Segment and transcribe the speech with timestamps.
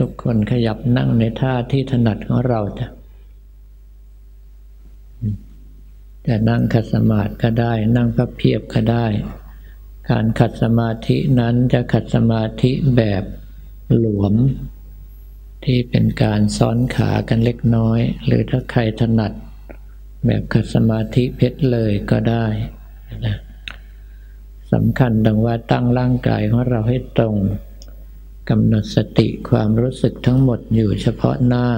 [0.00, 2.86] ทุกคนขยับนั่งในท่าที่ถนัดของเราจะ
[6.26, 9.06] จะนั่งขัดสมาธิก็ได้ นั่งพับเพียบก็ได้
[10.10, 13.24] การขัดสมาธินั้นจะขัดสมาธิแบบ
[13.98, 14.34] หลวม
[15.64, 19.32] ที่เป็นการซ้อนขากันเล็กน้อย หรือถ้าใครถนัด
[20.26, 22.46] แบบขัดสมาธิเพชรเลยก็ได้
[23.24, 23.36] นะ
[24.72, 27.36] สำคัญดังว่าตั้งร่างกายของเราให้ตรง
[28.50, 31.68] กำหนดสติความรู้สึกทั้งหมดอยู่เฉพาะหน้า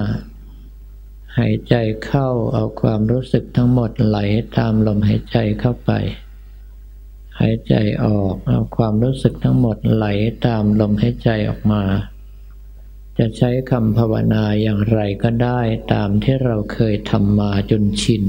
[1.37, 4.17] หายใจเข้าเอาความรู้สึกทั้งหมดไหล
[4.57, 5.91] ตามลมหายใจเข้าไป
[7.39, 10.05] หายใจออกเอาความรู้สึกทั้งหมดไหล
[10.45, 11.83] ตามลมหายใจออกมา
[13.17, 15.61] จะใช้คำภาวนาอย่างไรก็ได้
[15.93, 18.23] ตามที่เราเคยทำมาจนชิน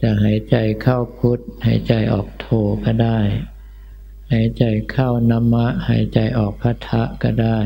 [0.00, 2.46] จะหายใจเข้าพุทธหายใจออกโท
[2.84, 3.18] ก็ได้
[4.32, 7.58] หายใจเข้านามะ หายใจออกพัทะก็ได้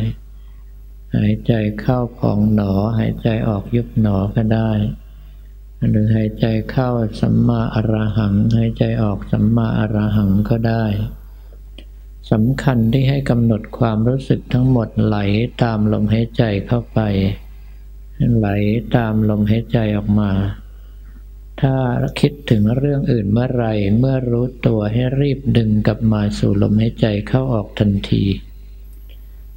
[1.16, 4.70] หายใจเข้าพองหนอ หายใจออกยุบหนอก็ได้
[5.90, 10.84] หรือหายใจเข้าสัมมาอรหัง หายใจออกสัมมาอรหังก็ได้
[12.30, 15.18] สำคัญที่ให้กำหนดความรู้สึกทั้งหมดไหล
[15.62, 17.00] ตามลมหายใจเข้าไป
[18.37, 18.48] ไหล
[18.96, 20.30] ตามลมหายใจออกมา
[21.60, 21.76] ถ้า
[22.20, 23.64] คิดถึงเรื่องอื่นเมื่อไร
[23.98, 28.24] เมื่อรู้ตัวให้รีบดึงกลับมาสู่ลมหายใจเข้าออกทันที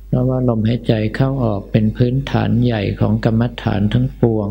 [0.08, 4.50] เพราะว่าลมหายใจเข้าออกเป็นพื้นฐานใหญ่ของกรรมฐานทั้งปวง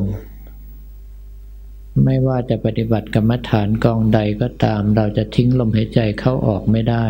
[2.04, 7.06] ไม่ว่าจะปฏิบัติกรรมฐานกองใดก็ตาม เราจะทิ้งลมหายใจเข้าออกไม่ได้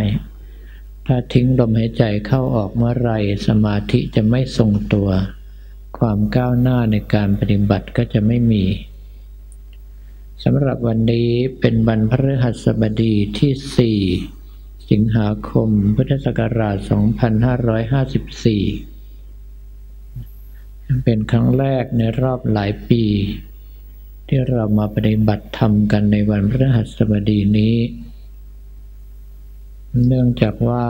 [1.07, 3.11] ถ้าทิ้งลมหายใจเข้าออกเมื่อไร
[3.47, 5.09] สมาธิจะไม่ทรงตัว
[5.99, 8.65] ความก้าวหน้าในการปฏิบัติก็จะไม่มี
[10.45, 11.29] สำหรับวันนี้
[11.61, 13.53] เป็นวันพฤหัสบดีที่
[14.25, 16.95] 4 สิงหาคม พุทธศักราช 2554
[21.05, 23.05] เป็นครั้งแรกในรอบหลายปี
[24.29, 27.75] ที่เรามาปฏิบัติธรรมกันในวันพฤหัสบดีนี้
[30.07, 30.87] เนื่องจากว่า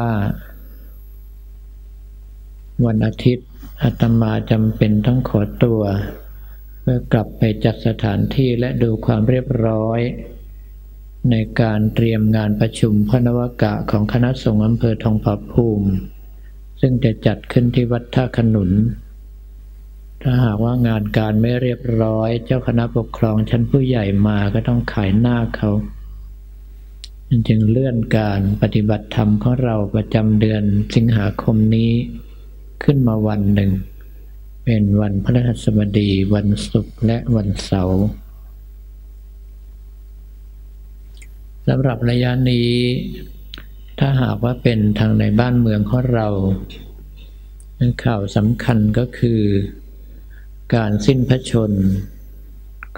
[2.87, 3.49] วันอาทิตย์
[3.83, 5.83] อาตมาจำเป็นต้องขอตัว
[7.13, 10.01] กลับไปจัดสถานที่และดูความเรียบร้อย
[11.31, 15.89] ในการเตรียมงานประชุมพระนวกะของคณะสงฆ์อำเภอทองผาภูมิ
[16.81, 18.71] ซึ่งจะจัดขึ้นที่วัดท่าขนุน
[20.23, 25.71] ถ้าหากว่างานการไม่เรียบร้อย เจ้าคณะปกครองชั้นผู้ใหญ่มาก็ต้องขายหน้าเขา
[27.49, 30.63] จึงเลื่อนการปฏิบัติธรรมของเราประจำเดือน
[30.95, 31.93] สิงหาคมนี้
[32.85, 33.71] ขึ้นมาวันหนึ่ง
[34.65, 38.01] เป็นวันพฤหัสบดี วันศุกร์และวันเสาร์
[41.69, 42.71] สำหรับระยะนี้
[43.99, 46.29] ถ้าหากว่าเป็นทางในบ้านเมืองของเรา
[48.05, 49.43] ข่าวสำคัญก็คือ
[50.75, 51.73] การสิ้นพระชน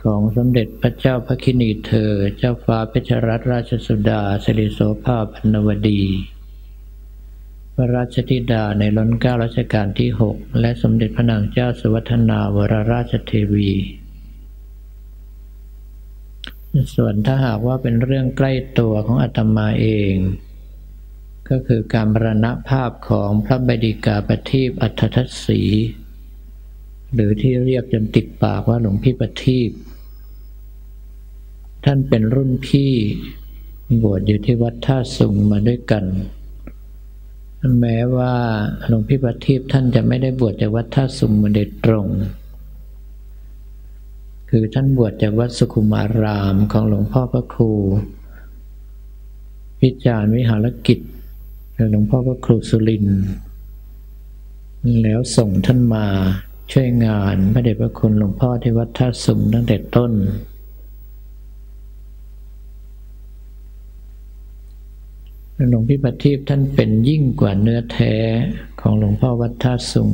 [0.03, 6.03] ของสมเด็จพระเจ้าพระคินีเธอ เจ้าฟ้าเพชรรัตนราชสุดาสิริโสภาพันวดี
[7.77, 13.71] พระราชธิดาในล้นเก้ารัชกาลที่หกและสมเด็จพระนางเจ้าสวัฒนาวรราชเทวี
[16.97, 20.15] ส่วนถ้าหากว่าเป็นเรื่องใกล้ตัวของอาตมาเอง
[21.51, 25.61] ก็คือการบรณภาพของพระบดิกาประทีปอัฏฐทัศสี
[27.15, 29.71] หรือที่เรียกจนติดปากว่าหลวงพี่ประทีป
[31.85, 32.93] ท่านเป็นรุ่นพี่
[34.03, 36.05] บวชอยู่ที่วัดท่าสุงมาด้วยกัน
[37.81, 38.35] แม้ว่า
[38.89, 42.07] หลวงพี่ประทีปท่านจะไม่ได้บวชจากวัดท่าสุงมาโดยตรง
[44.51, 47.73] คือท่านบวชจากวัดสุขุมารามของหลวงพ่อพระครู
[49.81, 50.99] พิจารวิหารกิจ
[51.91, 53.07] หลวงพ่อพระครูสุริน
[55.03, 56.07] แล้วส่งท่านมา
[56.73, 60.13] ช่วยงานพระเดชพระคุณหลวงพ่อที่วัดท่าสุงตั้งแต่ต้น
[65.71, 68.15] หลวงพี่ปฏิบท่านเป็นยิ่งกว่าเนื้อแท้
[68.81, 70.11] ของหลวงพ่อวัดท่าสุง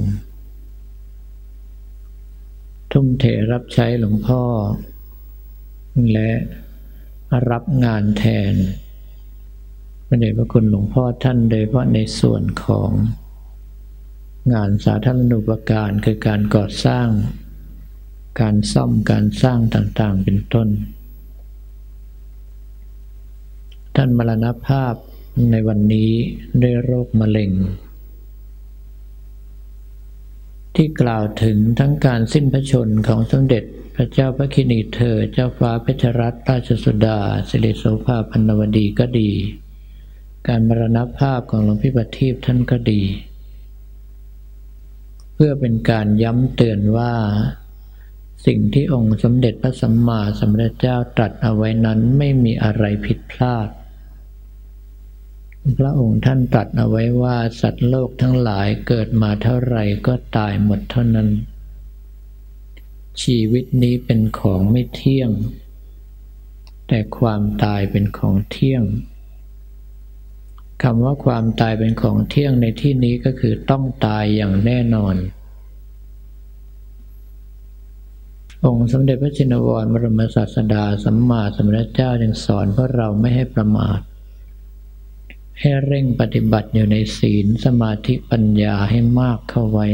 [2.92, 4.42] ทุ่มเทรับใช้หลวงพ่อ
[6.12, 6.30] และ
[7.50, 8.54] รับงานแทน
[10.06, 12.90] พระเดชพระคุณหลวงพ่อท่านโดยเฉพาะในส่วนของ
[14.52, 17.08] งานสาธารณูปการคือการก่อสร้าง
[18.40, 20.68] การซ่อมการสร้างต่างๆเป็นต้น
[23.96, 24.94] ท่านมรณภาพ
[25.50, 26.10] ในวันนี้
[26.62, 27.50] ด้วยโรคมะเร็ง
[30.74, 33.64] ที่กล่าวถึงทั้งการสิ้นพระชนของสมเด็จ
[33.96, 37.18] พระเจ้าพระคินีเธอ เจ้าฟ้าเพชรรัตนราชสุดา
[37.48, 39.30] สิริโสภาพันวดีก็ดี
[40.48, 43.02] การมรณภาพของหลวงพี่ปฏิบท่านก็ดี
[45.34, 47.12] เพื่อเป็นการย้ำเตือนว่า
[48.46, 53.68] สิ่งที่องค์สมเด็จพระสัมมาสัมพุทธเจ้าตรัสเอาไว้นั้นไม่มีอะไรผิดพลาด
[55.78, 61.28] พระองค์ท่านตรัสเอาไว้ว่าสัตว์โลกทั้งหลายเกิดมาเท่าไหร่ก็ตายหมดเท่านั้น
[63.22, 65.30] ชีวิตนี้เป็นของไม่เที่ยง
[66.88, 68.82] แต่ความตายเป็นของเที่ยง
[70.82, 75.16] คำว่าความตายเป็นของเที่ยงในที่นี้ก็คือต้องตายอย่างแน่นอน
[78.64, 84.00] องค์สมเด็จพระจินวรบรมศาสดาสัมมาสัมพุทธเจ้ายังสอนพวกเราไม่ให้ประมาท
[85.60, 89.88] ให้เร่งปฏิบัติอยู่ในศีลสมาธิปัญญาให้มากเข้าไว้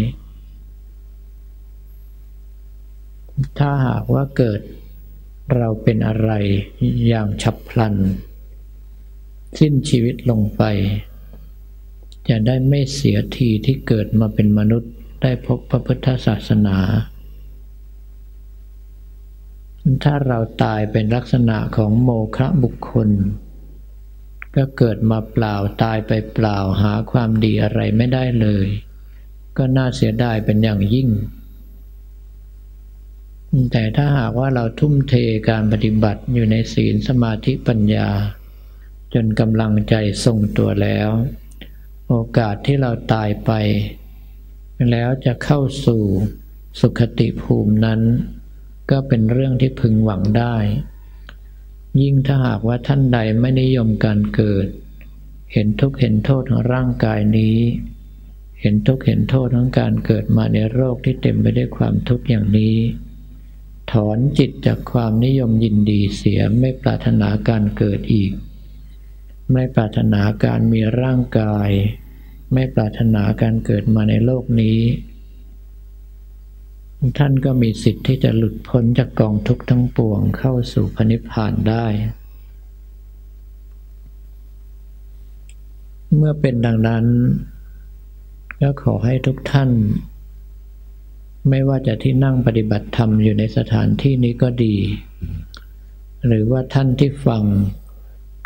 [3.58, 4.60] ถ้าหากว่าเกิด
[5.56, 6.30] เราเป็นอะไร
[7.06, 7.94] อย่างฉับพลัน
[9.58, 10.62] สิ้นชีวิตลงไป
[12.28, 16.78] จะได้ไม่เสียทีที่เกิดมาเป็นมนุษย์ได้พบพระพุทธศาสนา
[20.04, 23.08] ถ้าเราตายเป็นลักษณะของโมฆะบุคคล
[24.56, 28.66] ก็เกิดมาเปล่าตายไปเปล่าหาความดีอะไรไม่ได้เลย
[29.56, 31.08] ก็น่าเสียดายเป็นอย่างยิ่ง
[33.72, 35.14] แต่ถ้าหากว่าเราทุ่มเท
[35.48, 38.08] การปฏิบัติอยู่ในศีลสมาธิปัญญา
[39.14, 41.10] จนกำลังใจทรงตัวแล้ว
[42.08, 43.50] โอกาสที่เราตายไป
[44.90, 46.02] แล้วจะเข้าสู่
[46.80, 48.00] สุขติภูมินั้น
[48.90, 50.56] ก็เป็นเรื่องที่พึงหวังได้
[52.02, 54.66] ยิ่งถ้าหากว่าท่านใดไม่นิยมการเกิด
[55.52, 57.58] เห็นทุกข์เห็นโทษของร่างกายนี้
[58.60, 62.76] เห็นทุกข์เห็นโทษของการเกิดมาในโรคที่เต็มไปด้วยความทุกข์อย่างนี้
[63.92, 68.32] ถอนจิตจากความนิยมยินดีเสียไม่ปรารถนาการเกิดอีก
[69.52, 71.70] ไม่ปรารถนาการมีร่างกาย
[72.52, 74.78] ไม่ปรารถนาการเกิดมาในโลกนี้
[77.18, 81.86] ท่านก็มีสิทธิ์ที่จะหลุดพ้นจากกองทุกข์ทั้งปวงเข้าสู่พระนิพพานได้
[86.16, 87.06] เมื่อเป็นดังนั้น
[88.62, 89.70] ก็ขอให้ทุกท่าน
[91.48, 94.76] ไม่ว่าจะที่นั่งปฏิบัติธรรมอยู่ในสถานที่นี้ก็ดี
[96.26, 97.44] หรือว่าท่านที่ฟัง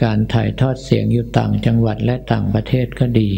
[0.02, 3.30] การถ่ายทอดเสียงอยู่ต่างจังหวัดและต่างประเทศก็ดี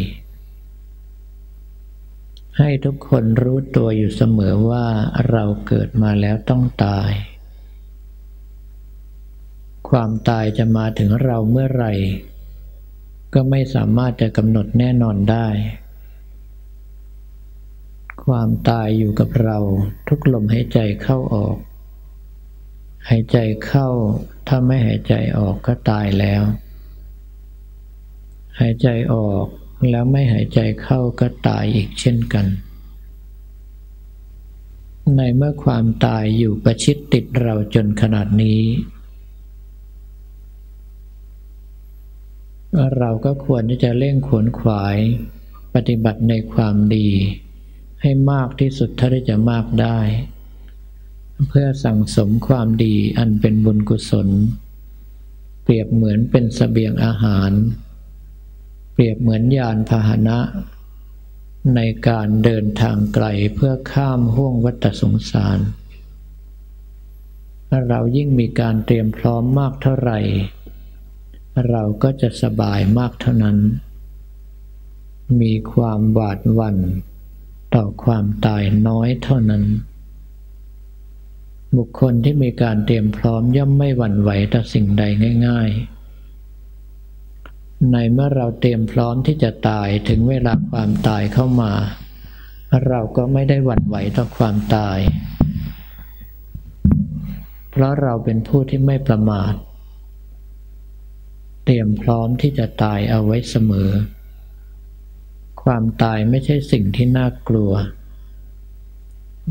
[2.63, 4.87] ให้ทุกคนรู้ตัวอยู่เสมอว่า
[5.31, 7.13] เราเกิดมาแล้วต้องตาย
[9.89, 11.93] ความตายจะมาถึงเราเมื่อไหร่
[13.35, 15.47] ก็ไม่สามารถจะกำหนดแน่นอนได้
[18.25, 19.59] ความตายอยู่กับเรา
[20.09, 21.57] ทุกลมหายใจเข้าออก
[23.09, 23.89] หายใจเข้า
[24.49, 26.43] ถ้าไม่หายใจออกก็ตายแล้ว
[28.61, 29.47] หายใจออก
[29.89, 32.47] แล้วไม่หายใจเข้าก็ตายอีกเช่นกัน
[35.17, 38.63] ในเมื่อความตายอยู่ประชิดติดเราจนขนาดนี้
[42.99, 44.97] เราก็ควรที่จะเร่งขวนขวาย
[45.75, 47.09] ปฏิบัติในความดี
[48.03, 49.99] ให้มากที่สุดเท่าที่จะมากได้
[51.49, 54.29] เพื่อสั่งสมความดีอันเป็นบุญกุศล
[55.63, 57.51] เปรียบเหมือนเป็นสเสบียงอาหาร
[58.93, 60.39] เปรียบเหมือนยานพาหนะ
[61.75, 65.59] ในการเดินทางไกลเพื่อข้ามห่วงวัฏสงสาร
[67.89, 70.19] เรายิ่งมีการเตรียมพร้อมมากเท่าไหร่
[71.69, 73.59] เราก็จะสบายมากเท่านั้น
[75.41, 76.77] มีความหวาดหวั่น
[77.75, 79.65] ต่อความตายน้อยเท่านั้น
[81.77, 85.03] บุคคลที่มีการเตรียมพร้อมย่อมไม่หวั่นไหวต่อสิ่งใด
[85.47, 86.00] ง่าย ๆ
[87.93, 91.73] ในเมื่อเราเตรียมพร้อมที่จะตายถึงเวลาความตายเข้ามา
[92.87, 94.99] เราก็ไม่ได้หวั่นไหวต่อความตาย
[97.71, 99.55] เพราะเราเป็นผู้ที่ไม่ประมาท
[101.65, 103.91] เตรียมพร้อมที่จะตายเอาไว้เสมอ
[105.63, 107.73] ความตายไม่ใช่สิ่งที่น่ากลัว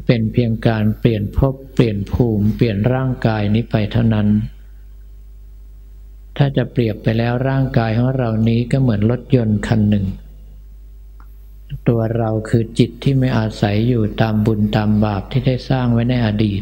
[0.05, 4.27] เป็นเพียงการเปลี่ยนภพเปลี่ยนภูมิ เปลี่ยนร่างกายนี้ไปเท่านั้น
[6.41, 10.05] ถ้าจะเปรียบไปแล้วร่างกายของเรานี้ก็เหมือนรถยนต์คันหนึ่ง
[11.87, 16.61] ตัวเราคือจิตที่ไม่อาศัยอยู่ตามบุญตามบาปที่ได้สร้างไว้ในอดีต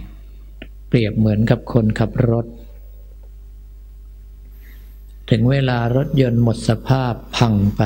[0.87, 2.45] เปรียบเหมือนกับคนขับรถ
[5.29, 7.83] ถึงเวลารถยนต์หมดสภาพพังไป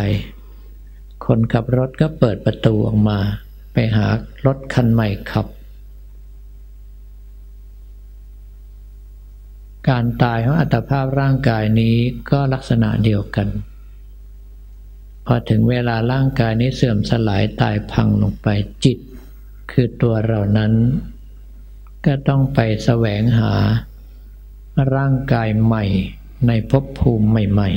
[1.25, 3.19] คนขับรถก็เปิดประตูออกมา
[3.74, 4.07] ไปหา
[4.45, 5.48] รถคันใหม่ขับ
[9.89, 11.95] การตายของอัตภาพร่างกายนี้
[12.31, 13.47] ก็ลักษณะเดียวกัน
[15.25, 18.47] พอถึงเวลาร่างกายนี้เสื่อมสลายตายพังลงไป
[18.83, 18.97] จิต
[19.71, 20.73] คือตัวเรานั้น
[22.05, 23.53] ก็ต้องไปแสวงหา
[24.95, 25.83] ร่างกายใหม่
[26.47, 27.69] ในภพภูมิใหม่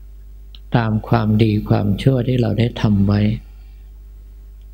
[0.00, 3.20] ๆ ตามความดีความชั่วที่เราได้ทำไว้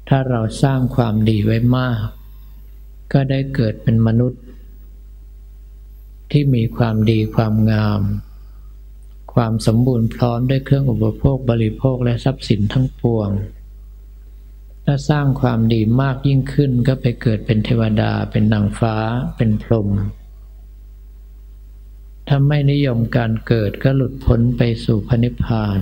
[0.09, 1.99] ถ้าเราสร้างความดีไว้มาก
[3.13, 4.43] ก็ได้เกิดเป็นมนุษย์
[6.33, 8.03] ที่มีความดีความงาม
[9.35, 13.31] ความสมบูรณ์พร้อมด้วยเครื่องอุปโภคบริโภคและทรัพย์สินทั้งปวง
[14.85, 18.97] ถ้าสร้างความดีมากยิ่งขึ้นก็ไปเกิดเป็นเทวดา เป็นนางฟ้า
[19.37, 19.89] เป็นพรหม
[22.29, 25.79] ถ้าไม่นิยมการเกิดก็หลุดพ้นไปสู่พระนิพพาน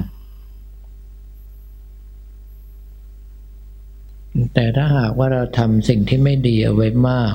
[4.54, 7.34] แต่ถ้าหากว่าเราทำสิ่งที่ไม่ดีเอาไว้มาก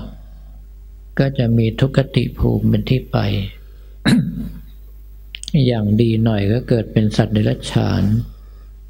[1.20, 3.18] ก็จะมีทุกขติภูมิเป็นที่ไป
[5.66, 8.04] อย่างดีหน่อยก็เกิดเป็นสัตว์เดรัจฉาน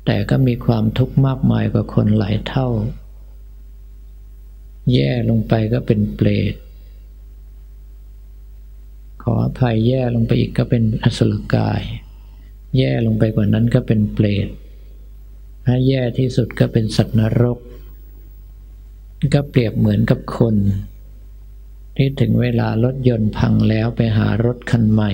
[0.05, 2.67] แต่ก็มีความทุกข์มากมายกว่าคนหลายเท่า
[4.93, 6.53] แย่ลงไปก็เป็นเปรต
[9.23, 11.81] ขออภัยแย่ลงไปอีกก็เป็นอสุรกาย
[12.77, 14.47] แย่ลงไปกว่านั้นก็เป็นเปรต
[15.65, 17.59] ถ้าแย่ที่สุดก็เป็นสัตว์นรก
[19.33, 20.55] ก็เปรียบเหมือนกับคน
[21.95, 25.11] ที่ถึงเวลารถยนต์พังแล้วไปหารถคันใหม่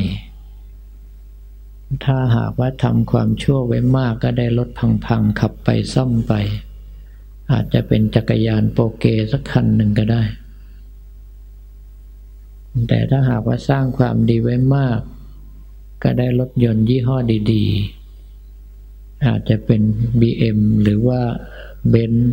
[2.05, 4.69] ถ้าหากว่าทำความชั่วไว้มากก็ได้รถ
[5.05, 6.33] พังๆขับไปซ่อมไป
[7.51, 10.24] อาจจะเป็นจักรยานโปเกสักคันหนึ่งก็ได้
[12.88, 15.00] แต่ถ้าหากว่าสร้างความดีไว้มาก
[16.03, 17.17] ก็ได้รถยนต์ยี่ห้อ
[17.51, 19.81] ดีๆ อาจจะเป็น
[20.21, 21.21] BM หรือว่า
[21.89, 22.31] เบนซ์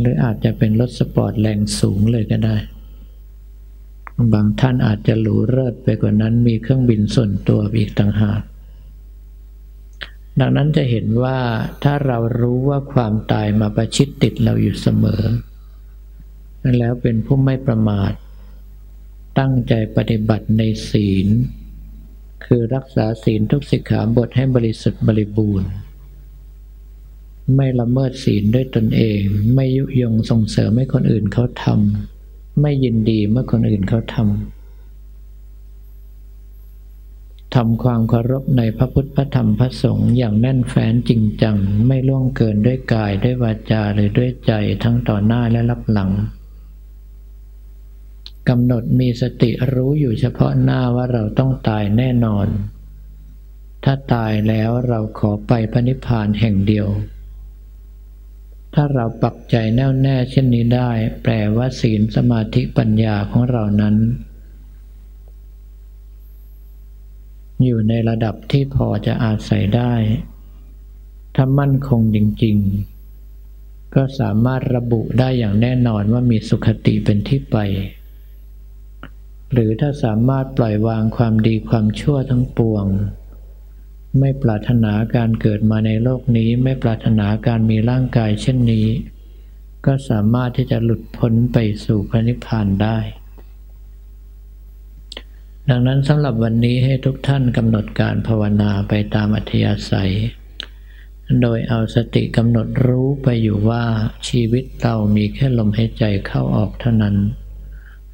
[0.00, 2.56] หรืออาจจะเป็นรถสปอร์ตแรงสูงเลยก็ได้
[4.32, 8.42] บางท่านอาจจะหรูเลิศไปกว่านั้นมีเครื่องบินส่วนตัวอีกต่างหาก
[10.40, 11.38] ดังนั้นจะเห็นว่า
[11.82, 15.22] ถ้าเรารู้ว่าความตายมาประชิดติดเราอยู่เสมอ
[16.78, 18.12] แล้วเป็นผู้ไม่ประมาท
[19.38, 21.28] ตั้งใจปฏิบัติในศีล
[22.44, 25.70] คือรักษาศีลทุกสิกขาบทให้บริสุทธิ์บริบูรณ์
[27.54, 29.22] ไม่ละเมิดศีลด้วยตนเอง
[29.54, 32.15] ไม่ยุยงส่งเสริมให้คนอื่นเขาทำ
[32.60, 34.26] ไม่ยินดีเมื่อคนอื่นเขาทำ
[37.54, 46.10] ทำความเคารพในพระพุทธพระธรรมพระสงฆ์อย่างแน่นแฟ้นจริงจัง ไม่ล่วงเกินด้วยกายด้วยวาจาหรือด้วยใจทั้งต่อหน้าและรับหลัง
[48.48, 52.46] กำหนดมีสติรู้อยู่เฉพาะหน้าว่าเราต้องตายแน่นอน
[53.84, 56.88] ถ้าตายแล้วเราขอไปพระนิพพานแห่งเดียว
[58.78, 60.90] ถ้าเราปักใจแน่วแน่เช่นนี้ได้
[61.22, 63.96] แปลว่าศีลสมาธิปัญญาของเรานั้น
[67.64, 69.94] อยู่ในระดับที่พอจะอาศัยได้
[71.34, 72.56] ถ้ามั่นคงจริง
[73.26, 77.56] ๆ ก็สามารถระบุได้อย่างแน่นอนว่ามีสุขติเป็นที่ไป
[79.52, 82.86] หรือถ้าสามารถปล่อยวางความดีความชั่วทั้งปวง
[84.20, 88.86] ไม่ปรารถนาการเกิดมาในโลกนี้ ไม่ปรารถนาการมีร่างกายเช่นนี้
[89.86, 92.98] ก็สามารถที่จะหลุดพ้นไปสู่พระนิพพานได้
[95.68, 100.12] ดังนั้นสำหรับวันนี้ให้ทุกท่านกำหนดการภาวนาไปตามอัธยาศัย
[101.42, 103.84] โดยเอาสติกำหนดรู้ไปอยู่ว่า
[104.28, 107.16] ชีวิตเรามีแค่ลมหายใจเข้าออกเท่านั้น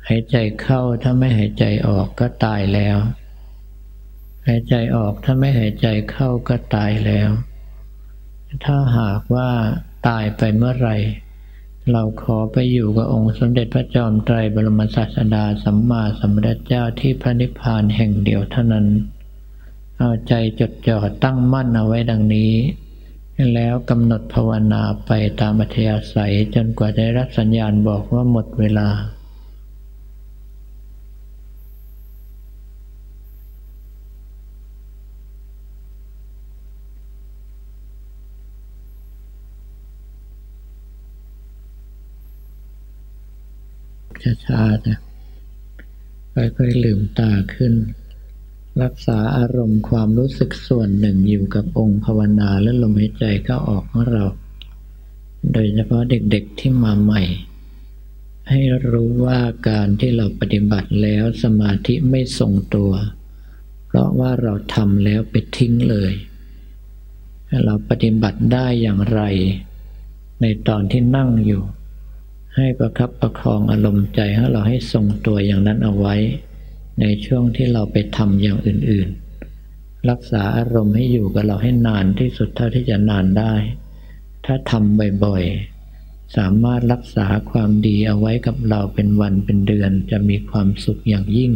[0.08, 2.96] หายใจเข้าถ้าไม่หายใจออกก็ตายแล้ว
[4.46, 7.30] หายใจออกถ้าไม่หายใจเข้าก็ตายแล้ว
[8.64, 9.50] ถ้าหากว่า
[10.08, 10.90] ตายไปเมื่อไร
[11.92, 18.86] เราขอไปอยู่กับองค์สมเด็จพระจอมไตรบรมศาสดาสัมมาสัมพุทธเจ้าที่พระนิพพานแห่งเดียวเท่านั้น
[19.98, 22.52] เอาใจจดจ่อตั้งมั่นเอาไว้ดังนี้
[23.54, 28.88] แล้วกำหนดภาวนาไปตามอัธยาศัยจนกว่าได้รับสัญญาณบอกว่าหมดเวลา
[44.46, 44.98] ช้าๆนะ
[46.34, 47.74] ค่อยๆลืมตาขึ้น
[48.82, 54.24] รักษาอารมณ์ความรู้สึกส่วนหนึ่งอยู่กับองค์ภาวนาและลมหายใจเข้าออกของเรา
[55.52, 57.22] โดยเฉพาะเด็กๆที่มาใหม่
[58.48, 58.60] ให้
[58.90, 62.92] รู้ว่าการที่เราปฏิบัติแล้วสมาธิไม่ทรงตัว
[63.86, 66.12] เพราะว่าเราทำแล้วไปทิ้งเลย
[67.64, 69.20] เราปฏิบัติได้อย่างไร
[70.40, 71.62] ในตอนที่นั่งอยู่
[72.56, 76.16] ให้ประคับประคองอารมณ์ใจให้เราให้ทรงตัวอย่างนั้นเอาไว้
[77.00, 83.54] ในช่วงที่เราไปทำอย่างอื่นๆ รักษาอารมณ์ให้อยู่กับเราให้นานที่สุดเท่าที่จะนานได้
[84.46, 91.52] ถ้าทำบ่อยๆ สามารถรักษาความดีเอาไว้กับเราเป็นวันเป็นเดือนจะมีความสุขอย่างยิ่ง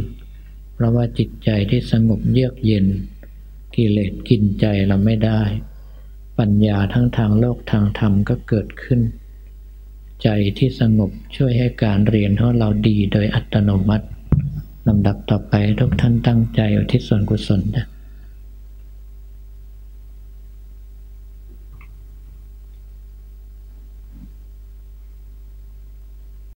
[0.74, 2.86] เพราะว่าจิตใจที่สงบเยือกเย็น
[3.76, 5.42] กิเลสกินใจเราไม่ได้
[6.38, 9.00] ปัญญาทั้งทางโลกทางธรรมก็เกิดขึ้น
[10.22, 14.06] ใจที่สงบช่วยให้การเรียนของเราดีโดยอัตโนมัติ
[14.88, 17.86] ลำดับต่อไปทุกท่านตั้งใจอุทิศส่วนกุศลนะ